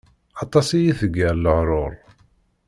Aṭas 0.43 0.67
i 0.77 0.79
yi-tgiḍ 0.83 1.33
leɣruṛ. 1.37 1.93